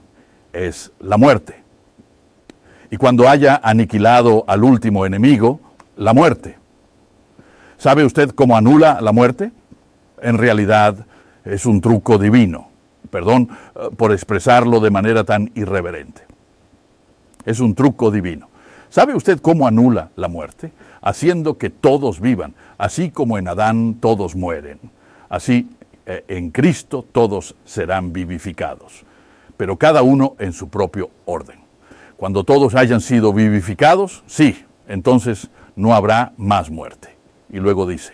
[0.54, 1.56] es la muerte.
[2.92, 5.60] Y cuando haya aniquilado al último enemigo,
[5.96, 6.56] la muerte.
[7.80, 9.52] ¿Sabe usted cómo anula la muerte?
[10.22, 11.08] En realidad
[11.46, 12.70] es un truco divino.
[13.10, 16.22] Perdón eh, por expresarlo de manera tan irreverente.
[17.44, 18.50] Es un truco divino.
[18.92, 20.72] ¿Sabe usted cómo anula la muerte?
[21.02, 24.80] Haciendo que todos vivan, así como en Adán todos mueren.
[25.28, 25.68] Así
[26.10, 29.04] eh, en Cristo todos serán vivificados,
[29.58, 31.60] pero cada uno en su propio orden.
[32.16, 37.10] Cuando todos hayan sido vivificados, sí, entonces no habrá más muerte.
[37.52, 38.14] Y luego dice,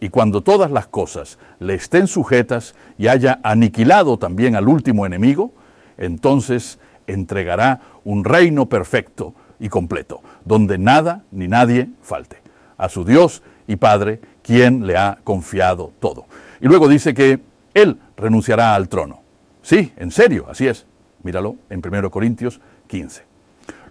[0.00, 5.52] y cuando todas las cosas le estén sujetas y haya aniquilado también al último enemigo,
[5.98, 12.38] entonces entregará un reino perfecto y completo, donde nada ni nadie falte,
[12.76, 16.26] a su Dios y Padre, quien le ha confiado todo.
[16.60, 17.40] Y luego dice que
[17.72, 19.23] Él renunciará al trono.
[19.64, 20.86] Sí, en serio, así es.
[21.22, 23.22] Míralo en 1 Corintios 15.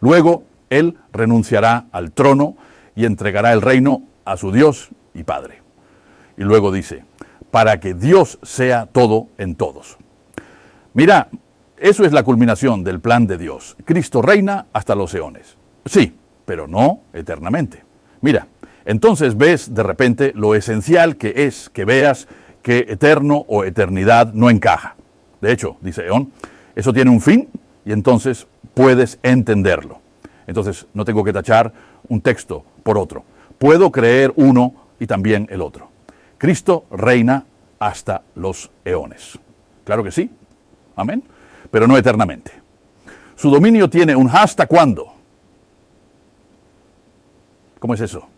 [0.01, 2.55] Luego Él renunciará al trono
[2.95, 5.63] y entregará el reino a su Dios y Padre.
[6.38, 7.05] Y luego dice,
[7.49, 9.97] para que Dios sea todo en todos.
[10.93, 11.29] Mira,
[11.77, 13.75] eso es la culminación del plan de Dios.
[13.83, 15.57] Cristo reina hasta los eones.
[15.88, 17.83] Sí, pero no eternamente.
[18.21, 18.45] Mira,
[18.86, 22.27] entonces ves de repente lo esencial que es que veas
[22.62, 24.97] que eterno o eternidad no encaja.
[25.43, 26.32] De hecho, dice Eón,
[26.73, 27.49] eso tiene un fin
[27.84, 29.99] y entonces puedes entenderlo.
[30.47, 31.73] Entonces no tengo que tachar
[32.08, 33.25] un texto por otro.
[33.58, 35.89] Puedo creer uno y también el otro.
[36.38, 37.43] Cristo reina
[37.77, 39.38] hasta los eones.
[39.84, 40.32] Claro que sí.
[40.95, 41.21] Amén.
[41.69, 42.53] Pero no eternamente.
[43.36, 45.12] Su dominio tiene un hasta cuándo.
[47.79, 48.29] ¿Cómo es eso?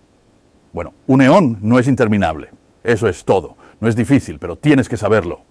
[0.74, 2.50] Bueno, un eón no es interminable.
[2.84, 3.58] Eso es todo.
[3.80, 5.42] No es difícil, pero tienes que saberlo.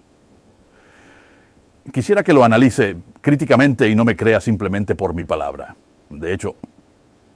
[1.93, 5.77] Quisiera que lo analice críticamente y no me crea simplemente por mi palabra.
[6.09, 6.57] De hecho,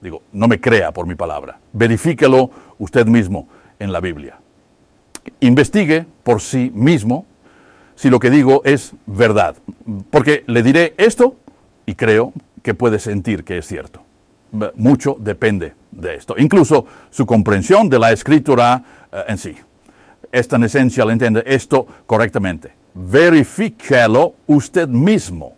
[0.01, 1.59] digo, no me crea por mi palabra.
[1.73, 3.47] Verifíquelo usted mismo
[3.79, 4.39] en la Biblia.
[5.41, 7.27] Investigue por sí mismo
[7.95, 9.57] si lo que digo es verdad.
[10.11, 11.37] Porque le diré esto
[11.85, 12.33] y creo
[12.63, 14.03] que puede sentir que es cierto.
[14.77, 16.35] Mucho depende de esto.
[16.39, 18.83] Incluso su comprensión de la escritura
[19.13, 19.55] eh, en sí.
[20.33, 25.55] Es tan esencial entender esto correctamente verifíquelo usted mismo,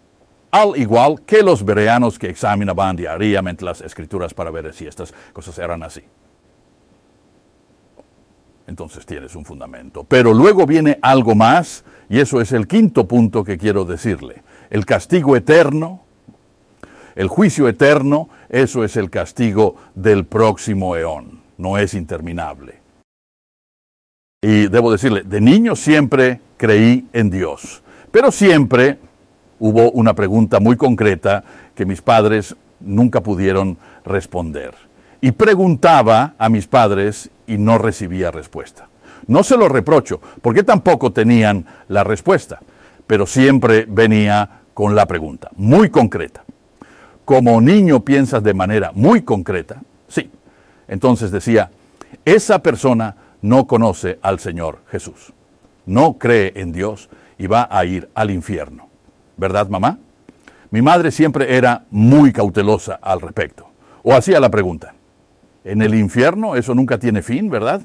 [0.51, 5.59] al igual que los bereanos que examinaban diariamente las escrituras para ver si estas cosas
[5.59, 6.03] eran así.
[8.67, 10.05] Entonces tienes un fundamento.
[10.05, 14.43] Pero luego viene algo más, y eso es el quinto punto que quiero decirle.
[14.69, 16.03] El castigo eterno,
[17.17, 21.41] el juicio eterno, eso es el castigo del próximo eón.
[21.57, 22.80] No es interminable.
[24.43, 28.99] Y debo decirle, de niño siempre creí en Dios, pero siempre
[29.59, 34.73] hubo una pregunta muy concreta que mis padres nunca pudieron responder.
[35.21, 38.89] Y preguntaba a mis padres y no recibía respuesta.
[39.27, 42.61] No se lo reprocho, porque tampoco tenían la respuesta,
[43.07, 46.45] pero siempre venía con la pregunta, muy concreta.
[47.27, 50.31] Como niño piensas de manera muy concreta, sí.
[50.89, 51.71] Entonces decía,
[52.25, 55.33] esa persona no conoce al Señor Jesús,
[55.87, 58.89] no cree en Dios y va a ir al infierno.
[59.37, 59.99] ¿Verdad, mamá?
[60.71, 63.67] Mi madre siempre era muy cautelosa al respecto.
[64.03, 64.95] O hacía la pregunta,
[65.65, 67.83] ¿en el infierno eso nunca tiene fin, verdad?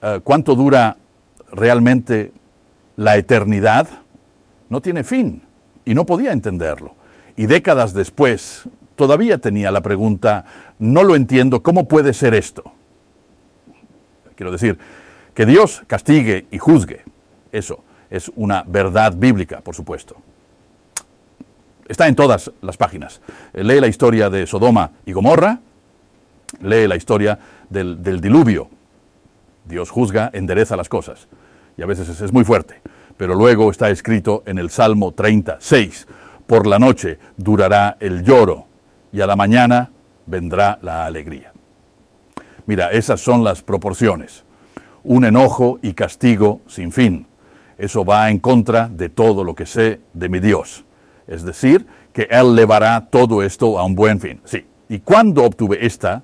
[0.00, 0.96] Eh, ¿Cuánto dura
[1.52, 2.32] realmente
[2.96, 3.88] la eternidad?
[4.68, 5.42] No tiene fin.
[5.84, 6.94] Y no podía entenderlo.
[7.36, 10.44] Y décadas después, todavía tenía la pregunta,
[10.78, 12.72] no lo entiendo, ¿cómo puede ser esto?
[14.42, 14.76] Quiero decir,
[15.34, 17.04] que Dios castigue y juzgue,
[17.52, 20.16] eso es una verdad bíblica, por supuesto.
[21.86, 23.20] Está en todas las páginas.
[23.52, 25.60] Lee la historia de Sodoma y Gomorra,
[26.60, 27.38] lee la historia
[27.70, 28.68] del, diluvio.
[29.64, 31.28] Dios juzga, endereza las cosas.
[31.76, 32.82] Y a veces es, es muy fuerte.
[33.16, 36.08] Pero luego está escrito en el Salmo 36,
[36.48, 38.66] por la noche durará el lloro
[39.12, 39.92] y a la mañana
[40.26, 41.51] vendrá la alegría.
[42.66, 44.44] Mira, esas son las proporciones.
[45.04, 47.26] Un enojo y castigo sin fin.
[47.78, 50.84] Eso va en contra de todo lo que sé de mi Dios.
[51.26, 54.40] Es decir, que Él llevará todo esto a un buen fin.
[54.44, 54.64] Sí.
[54.88, 56.22] ¿Y cuándo obtuve esta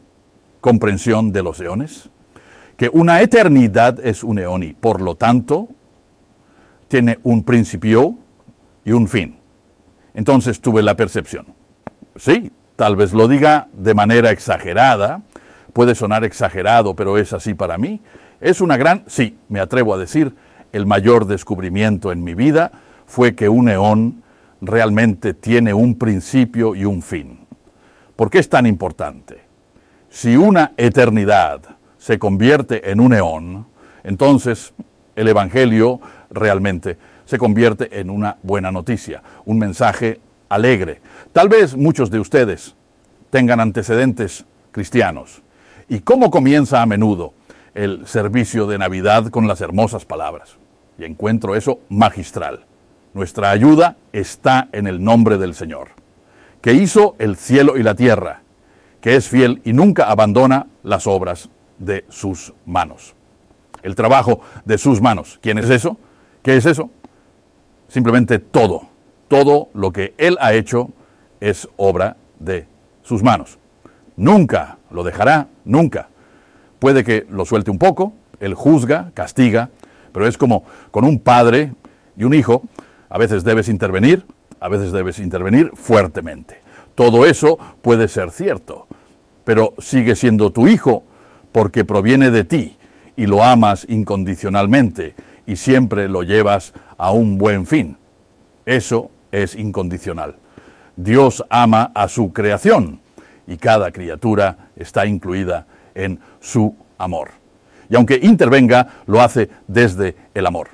[0.60, 2.10] comprensión de los eones?
[2.76, 5.68] Que una eternidad es un eón y por lo tanto
[6.86, 8.14] tiene un principio
[8.84, 9.36] y un fin.
[10.14, 11.46] Entonces tuve la percepción.
[12.16, 15.22] Sí, tal vez lo diga de manera exagerada,
[15.72, 18.00] puede sonar exagerado, pero es así para mí.
[18.40, 20.34] Es una gran, sí, me atrevo a decir,
[20.72, 22.72] el mayor descubrimiento en mi vida
[23.06, 24.22] fue que un eón
[24.60, 27.40] realmente tiene un principio y un fin.
[28.16, 29.40] ¿Por qué es tan importante?
[30.10, 31.60] Si una eternidad
[31.98, 33.66] se convierte en un eón,
[34.04, 34.74] entonces
[35.16, 36.00] el Evangelio
[36.30, 41.00] realmente se convierte en una buena noticia, un mensaje alegre.
[41.32, 42.74] Tal vez muchos de ustedes
[43.30, 45.42] tengan antecedentes cristianos.
[45.90, 47.32] ¿Y cómo comienza a menudo
[47.74, 50.56] el servicio de Navidad con las hermosas palabras?
[50.98, 52.66] Y encuentro eso magistral.
[53.14, 55.88] Nuestra ayuda está en el nombre del Señor,
[56.60, 58.42] que hizo el cielo y la tierra,
[59.00, 61.48] que es fiel y nunca abandona las obras
[61.78, 63.14] de sus manos.
[63.82, 65.38] El trabajo de sus manos.
[65.40, 65.96] ¿Quién es eso?
[66.42, 66.90] ¿Qué es eso?
[67.88, 68.82] Simplemente todo.
[69.28, 70.90] Todo lo que Él ha hecho
[71.40, 72.66] es obra de
[73.02, 73.58] sus manos.
[74.16, 76.08] Nunca lo dejará, nunca.
[76.78, 79.70] Puede que lo suelte un poco, Él juzga, castiga,
[80.12, 81.72] pero es como con un padre
[82.16, 82.62] y un hijo
[83.08, 84.24] a veces debes intervenir,
[84.60, 86.60] a veces debes intervenir fuertemente.
[86.94, 88.86] Todo eso puede ser cierto,
[89.44, 91.04] pero sigue siendo tu hijo
[91.52, 92.76] porque proviene de ti
[93.16, 95.14] y lo amas incondicionalmente
[95.46, 97.96] y siempre lo llevas a un buen fin.
[98.66, 100.36] Eso es incondicional.
[100.96, 103.00] Dios ama a su creación
[103.48, 107.30] y cada criatura está incluida en su amor.
[107.88, 110.68] Y aunque intervenga, lo hace desde el amor.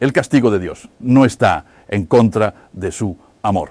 [0.00, 3.70] El castigo de Dios no está en contra de su amor.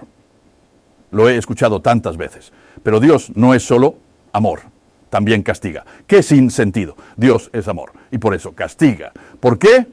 [1.11, 2.53] Lo he escuchado tantas veces.
[2.81, 3.95] Pero Dios no es solo
[4.31, 4.61] amor,
[5.09, 5.85] también castiga.
[6.07, 6.95] ¿Qué sin sentido?
[7.17, 9.11] Dios es amor y por eso castiga.
[9.39, 9.85] ¿Por qué?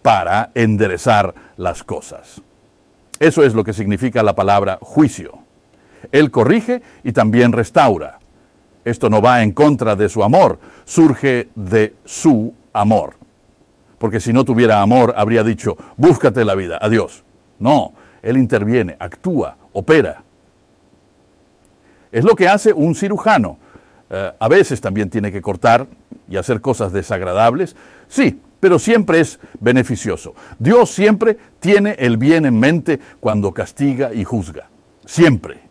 [0.00, 2.40] Para enderezar las cosas.
[3.20, 5.47] Eso es lo que significa la palabra juicio.
[6.12, 8.18] Él corrige y también restaura.
[8.84, 13.18] Esto no va en contra de su amor, surge de su amor
[13.98, 17.24] porque si no tuviera amor habría dicho, búscate la vida, adiós.
[17.58, 20.22] No, Él interviene, actúa, opera.
[22.10, 23.58] Es lo que hace un cirujano.
[24.08, 25.86] Eh, a veces también tiene que cortar
[26.28, 27.76] y hacer cosas desagradables,
[28.08, 30.34] sí, pero siempre es beneficioso.
[30.58, 34.68] Dios siempre tiene el bien en mente cuando castiga y juzga,
[35.04, 35.67] siempre.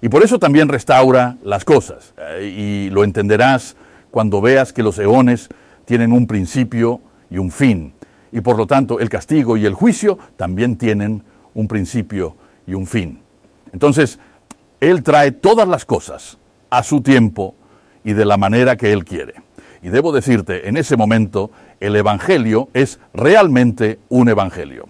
[0.00, 2.14] Y por eso también restaura las cosas.
[2.18, 3.76] Eh, y lo entenderás
[4.10, 5.48] cuando veas que los eones
[5.84, 7.92] tienen un principio y un fin.
[8.32, 12.86] Y por lo tanto el castigo y el juicio también tienen un principio y un
[12.86, 13.20] fin.
[13.72, 14.18] Entonces,
[14.80, 16.38] Él trae todas las cosas
[16.70, 17.54] a su tiempo
[18.04, 19.34] y de la manera que Él quiere.
[19.82, 24.86] Y debo decirte, en ese momento, el Evangelio es realmente un Evangelio.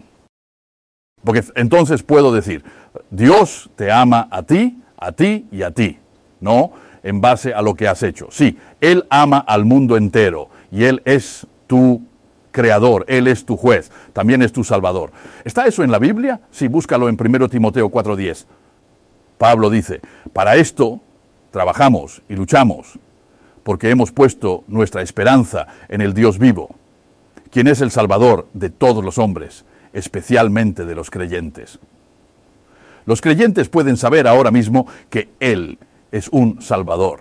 [1.24, 2.64] Porque entonces puedo decir,
[3.10, 5.98] Dios te ama a ti, a ti y a ti.
[6.40, 8.28] No en base a lo que has hecho.
[8.30, 12.02] Sí, Él ama al mundo entero y Él es tu
[12.50, 15.12] creador, Él es tu juez, también es tu salvador.
[15.44, 16.40] ¿Está eso en la Biblia?
[16.50, 18.46] Sí, búscalo en 1 Timoteo 4:10.
[19.38, 20.00] Pablo dice,
[20.32, 21.00] para esto
[21.50, 22.98] trabajamos y luchamos,
[23.62, 26.74] porque hemos puesto nuestra esperanza en el Dios vivo,
[27.50, 31.78] quien es el Salvador de todos los hombres, especialmente de los creyentes.
[33.08, 35.78] Los creyentes pueden saber ahora mismo que Él
[36.12, 37.20] es un Salvador.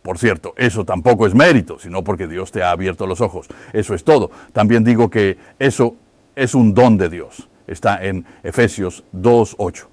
[0.00, 3.46] Por cierto, eso tampoco es mérito, sino porque Dios te ha abierto los ojos.
[3.74, 4.30] Eso es todo.
[4.54, 5.96] También digo que eso
[6.34, 7.46] es un don de Dios.
[7.66, 9.84] Está en Efesios 2.8.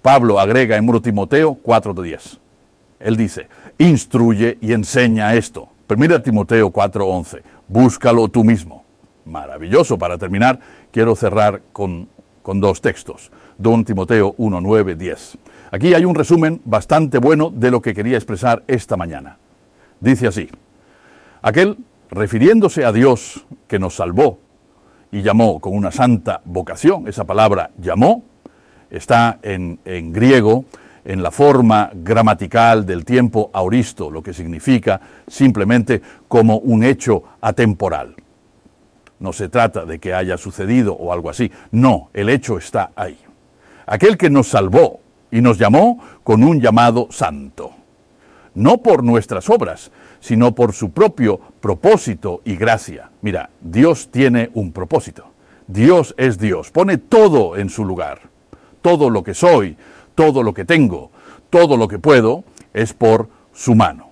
[0.00, 2.38] Pablo agrega en 1 Timoteo 4.10.
[3.00, 3.48] Él dice,
[3.78, 5.68] instruye y enseña esto.
[5.88, 7.42] Primera Timoteo 4.11.
[7.66, 8.84] Búscalo tú mismo.
[9.24, 9.98] Maravilloso.
[9.98, 10.60] Para terminar,
[10.92, 12.08] quiero cerrar con,
[12.42, 13.32] con dos textos.
[13.58, 14.96] Don Timoteo 1.9.10.
[14.96, 15.38] 10.
[15.72, 19.36] Aquí hay un resumen bastante bueno de lo que quería expresar esta mañana.
[20.00, 20.48] Dice así,
[21.42, 21.76] aquel
[22.10, 24.38] refiriéndose a Dios que nos salvó
[25.10, 27.08] y llamó con una santa vocación.
[27.08, 28.22] Esa palabra llamó
[28.90, 30.64] está en, en griego
[31.04, 38.14] en la forma gramatical del tiempo auristo, lo que significa simplemente como un hecho atemporal.
[39.20, 41.50] No se trata de que haya sucedido o algo así.
[41.72, 43.18] No, el hecho está ahí.
[43.90, 47.72] Aquel que nos salvó y nos llamó con un llamado santo.
[48.54, 53.10] No por nuestras obras, sino por su propio propósito y gracia.
[53.22, 55.28] Mira, Dios tiene un propósito.
[55.66, 56.70] Dios es Dios.
[56.70, 58.20] Pone todo en su lugar.
[58.82, 59.78] Todo lo que soy,
[60.14, 61.10] todo lo que tengo,
[61.48, 64.10] todo lo que puedo es por su mano.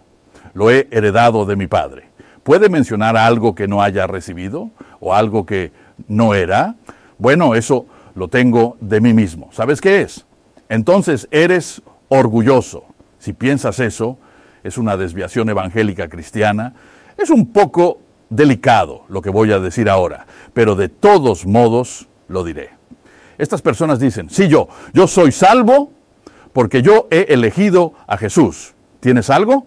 [0.54, 2.04] Lo he heredado de mi padre.
[2.42, 4.70] ¿Puede mencionar algo que no haya recibido
[5.00, 5.72] o algo que
[6.08, 6.76] no era?
[7.18, 7.86] Bueno, eso
[8.16, 9.50] lo tengo de mí mismo.
[9.52, 10.26] ¿Sabes qué es?
[10.68, 12.84] Entonces eres orgulloso.
[13.18, 14.18] Si piensas eso,
[14.64, 16.74] es una desviación evangélica cristiana.
[17.16, 18.00] Es un poco
[18.30, 22.70] delicado lo que voy a decir ahora, pero de todos modos lo diré.
[23.38, 25.92] Estas personas dicen, sí yo, yo soy salvo
[26.52, 28.74] porque yo he elegido a Jesús.
[29.00, 29.66] ¿Tienes algo?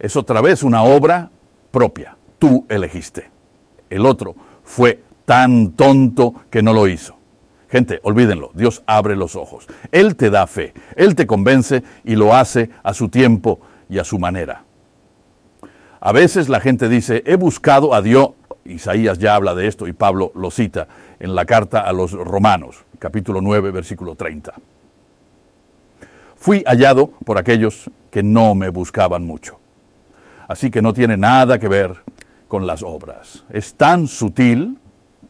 [0.00, 1.30] Es otra vez una obra
[1.70, 2.16] propia.
[2.40, 3.30] Tú elegiste.
[3.88, 4.34] El otro
[4.64, 7.13] fue tan tonto que no lo hizo.
[7.74, 9.66] Gente, olvídenlo, Dios abre los ojos.
[9.90, 13.58] Él te da fe, Él te convence y lo hace a su tiempo
[13.88, 14.62] y a su manera.
[15.98, 18.28] A veces la gente dice, he buscado a Dios,
[18.64, 20.86] Isaías ya habla de esto y Pablo lo cita
[21.18, 24.54] en la carta a los romanos, capítulo 9, versículo 30.
[26.36, 29.58] Fui hallado por aquellos que no me buscaban mucho.
[30.46, 32.04] Así que no tiene nada que ver
[32.46, 33.44] con las obras.
[33.50, 34.78] Es tan sutil,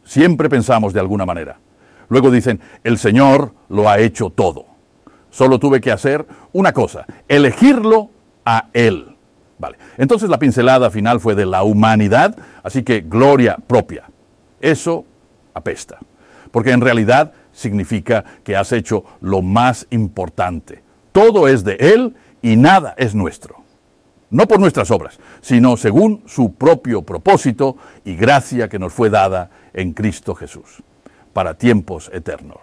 [0.03, 1.57] siempre pensamos de alguna manera.
[2.09, 4.65] Luego dicen, el Señor lo ha hecho todo.
[5.29, 8.09] Solo tuve que hacer una cosa, elegirlo
[8.45, 9.15] a Él.
[9.57, 9.77] Vale.
[9.97, 14.05] Entonces la pincelada final fue de la humanidad, así que gloria propia.
[14.59, 15.05] Eso
[15.53, 15.99] apesta,
[16.51, 22.57] porque en realidad significa que has hecho lo más importante, todo es de Él y
[22.57, 23.63] nada es nuestro.
[24.29, 29.49] No por nuestras obras, sino según su propio propósito y gracia que nos fue dada
[29.73, 30.83] en Cristo Jesús,
[31.35, 32.59] para tiempos eternos.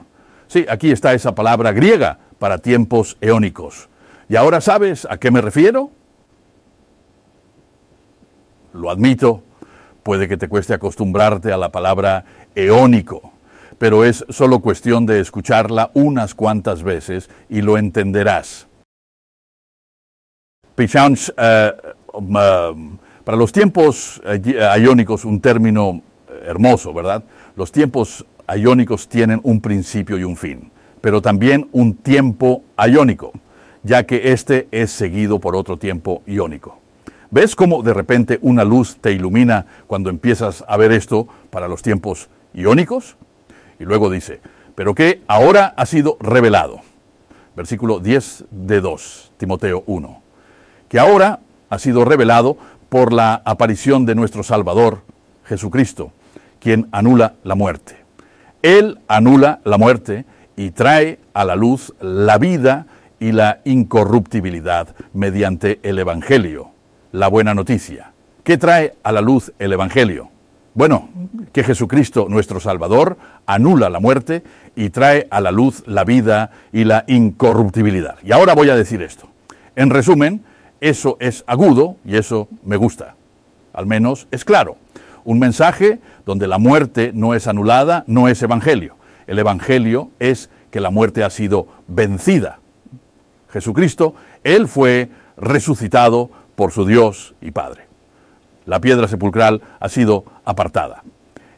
[0.46, 3.90] Sí, aquí está esa palabra griega, para tiempos eónicos.
[4.30, 5.90] ¿Y ahora sabes a qué me refiero?
[8.72, 9.42] Lo admito,
[10.02, 13.32] puede que te cueste acostumbrarte a la palabra eónico
[13.82, 18.68] pero es solo cuestión de escucharla unas cuantas veces y lo entenderás.
[20.76, 21.72] Eh,
[22.12, 24.22] um, uh, para los tiempos
[24.78, 26.00] iónicos, un término
[26.44, 27.24] hermoso, ¿verdad?
[27.56, 28.24] Los tiempos
[28.56, 33.32] iónicos tienen un principio y un fin, pero también un tiempo iónico,
[33.82, 36.78] ya que este es seguido por otro tiempo iónico.
[37.30, 41.80] ¿Ves cómo de repente una luz te ilumina cuando empiezas a ver esto para los
[41.80, 43.16] tiempos iónicos?
[43.80, 44.40] Y luego dice,
[44.74, 46.80] pero que ahora ha sido revelado.
[47.56, 50.22] Versículo 10 de 2, Timoteo 1.
[50.88, 51.40] Que ahora
[51.70, 55.00] ha sido revelado por la aparición de nuestro Salvador,
[55.44, 56.12] Jesucristo,
[56.60, 58.01] quien anula la muerte.
[58.62, 60.24] Él anula la muerte
[60.56, 62.86] y trae a la luz la vida
[63.18, 66.70] y la incorruptibilidad mediante el Evangelio,
[67.10, 68.12] la buena noticia.
[68.44, 70.30] ¿Qué trae a la luz el Evangelio?
[70.74, 71.10] Bueno,
[71.52, 74.42] que Jesucristo, nuestro Salvador, anula la muerte
[74.74, 78.16] y trae a la luz la vida y la incorruptibilidad.
[78.22, 79.28] Y ahora voy a decir esto.
[79.76, 80.44] En resumen,
[80.80, 83.16] eso es agudo y eso me gusta.
[83.72, 84.76] Al menos es claro.
[85.24, 88.96] Un mensaje donde la muerte no es anulada no es evangelio.
[89.26, 92.58] El evangelio es que la muerte ha sido vencida.
[93.50, 94.14] Jesucristo,
[94.44, 97.92] Él fue resucitado por su Dios y Padre
[98.66, 101.02] la piedra sepulcral ha sido apartada.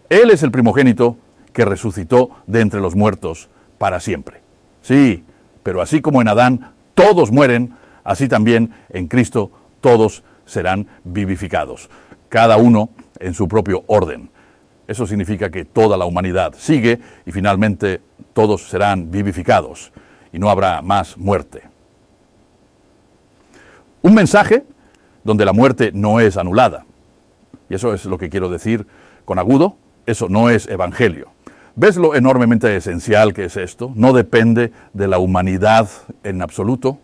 [0.08, 1.16] Él es el primogénito
[1.52, 3.48] que resucitó de entre los muertos
[3.78, 4.40] para siempre.
[4.82, 5.24] Sí,
[5.62, 9.50] pero así como en Adán todos mueren, así también en Cristo
[9.80, 11.88] todos serán vivificados,
[12.28, 12.90] cada uno
[13.20, 14.30] en su propio orden.
[14.86, 18.00] Eso significa que toda la humanidad sigue y finalmente
[18.32, 19.92] todos serán vivificados
[20.32, 21.62] y no habrá más muerte.
[24.02, 24.64] Un mensaje
[25.22, 26.84] donde la muerte no es anulada,
[27.70, 28.86] y eso es lo que quiero decir
[29.24, 31.28] con agudo, eso no es evangelio.
[31.76, 33.90] ¿Ves lo enormemente esencial que es esto?
[33.96, 35.88] No depende de la humanidad
[36.22, 36.98] en absoluto.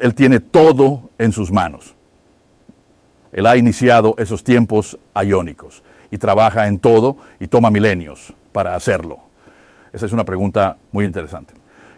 [0.00, 1.95] Él tiene todo en sus manos.
[3.36, 9.18] Él ha iniciado esos tiempos iónicos y trabaja en todo y toma milenios para hacerlo.
[9.92, 11.52] Esa es una pregunta muy interesante.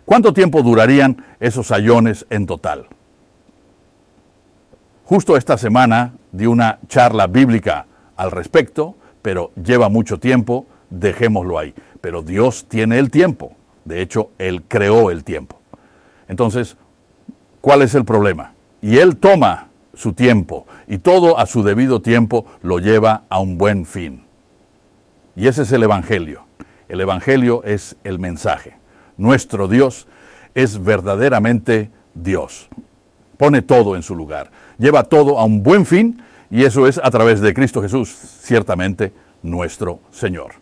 [0.05, 2.89] ¿Cuánto tiempo durarían esos ayones en total?
[5.05, 7.87] Justo esta semana di una charla bíblica
[8.17, 11.73] al respecto, pero lleva mucho tiempo, dejémoslo ahí.
[12.01, 13.53] Pero Dios tiene el tiempo.
[13.85, 15.61] De hecho, Él creó el tiempo.
[16.27, 16.77] Entonces,
[17.61, 18.55] ¿cuál es el problema?
[18.83, 19.68] Y Él toma
[19.99, 24.23] su tiempo y todo a su debido tiempo lo lleva a un buen fin.
[25.35, 26.45] Y ese es el Evangelio.
[26.89, 28.77] El Evangelio es el mensaje.
[29.17, 30.07] Nuestro Dios
[30.55, 32.69] es verdaderamente Dios.
[33.39, 34.53] Pone todo en su lugar.
[34.79, 38.09] Lleva todo a un buen fin y eso es a través de Cristo Jesús,
[38.41, 40.53] ciertamente nuestro Señor.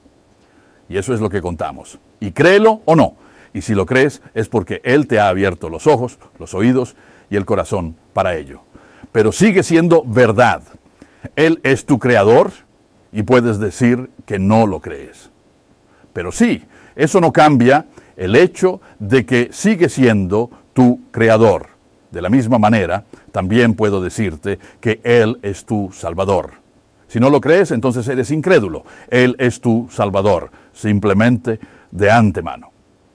[0.89, 1.99] Y eso es lo que contamos.
[2.21, 3.17] Y créelo o no.
[3.53, 6.97] Y si lo crees es porque Él te ha abierto los ojos, los oídos
[7.29, 8.63] y el corazón para ello.
[9.17, 10.61] Pero sigue siendo verdad.
[11.37, 12.51] Él es tu creador
[13.13, 15.31] y puedes decir que no lo crees.
[16.13, 16.63] Pero sí,
[16.95, 17.87] eso no cambia
[18.19, 21.69] el hecho de que sigue siendo tu creador.
[22.11, 26.51] De la misma manera, también puedo decirte que Él es tu Salvador.
[27.09, 28.85] Si no lo crees, entonces eres incrédulo.
[29.09, 31.59] Él es tu Salvador, simplemente
[31.91, 32.71] de antemano.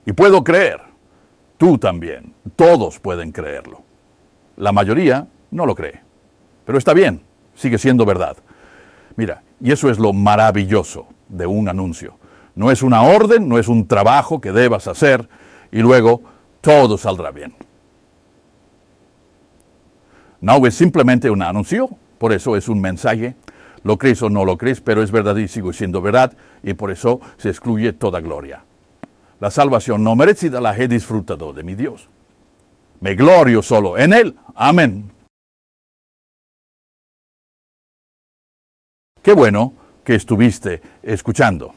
[0.08, 0.80] Y puedo creer,
[1.60, 3.84] tú también, todos pueden creerlo.
[4.58, 6.02] La mayoría no lo cree.
[6.66, 7.22] Pero está bien,
[7.56, 8.38] sigue siendo verdad.
[9.16, 12.16] Mira, y eso es lo maravilloso de un anuncio.
[12.56, 15.28] No es una orden, no es un trabajo que debas hacer
[15.72, 16.22] y luego
[16.62, 17.54] todo saldrá bien.
[20.41, 23.36] No es simplemente un anuncio, por eso es un mensaje.
[23.84, 26.34] Lo crees o no lo crees, pero es verdad y sigue siendo verdad
[26.64, 28.64] y por eso se excluye toda gloria.
[29.39, 32.10] La salvación no merecida la he disfrutado de mi Dios.
[32.99, 34.36] Me glorio solo en Él.
[34.54, 35.12] Amén.
[39.22, 41.76] Qué bueno que estuviste escuchando.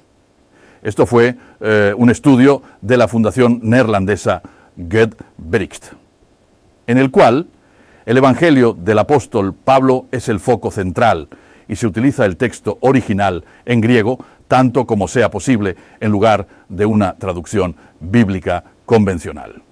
[0.83, 4.41] Esto fue eh, un estudio de la fundación neerlandesa
[4.77, 5.93] Bericht,
[6.87, 7.49] en el cual
[8.07, 11.29] el Evangelio del apóstol Pablo es el foco central
[11.69, 16.87] y se utiliza el texto original en griego tanto como sea posible en lugar de
[16.87, 19.63] una traducción bíblica convencional.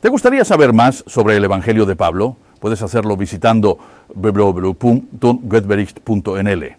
[0.00, 2.36] ¿Te gustaría saber más sobre el Evangelio de Pablo?
[2.60, 3.78] Puedes hacerlo visitando
[4.14, 6.76] www.goodbericht.nl.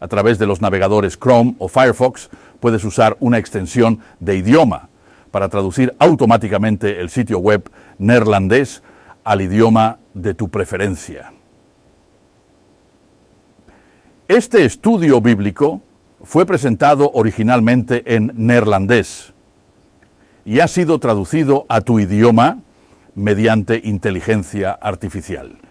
[0.00, 4.88] A través de los navegadores Chrome o Firefox puedes usar una extensión de idioma
[5.30, 8.82] para traducir automáticamente el sitio web neerlandés
[9.24, 11.32] al idioma de tu preferencia.
[14.28, 15.80] Este estudio bíblico
[16.22, 19.32] fue presentado originalmente en neerlandés
[20.44, 22.58] y ha sido traducido a tu idioma
[23.18, 25.67] mediante inteligencia artificial.